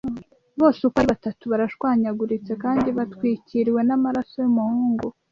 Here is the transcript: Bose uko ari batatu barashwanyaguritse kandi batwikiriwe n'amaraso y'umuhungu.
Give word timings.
Bose 0.59 0.79
uko 0.87 0.95
ari 0.99 1.07
batatu 1.13 1.43
barashwanyaguritse 1.51 2.51
kandi 2.63 2.87
batwikiriwe 2.97 3.81
n'amaraso 3.87 4.35
y'umuhungu. 4.43 5.05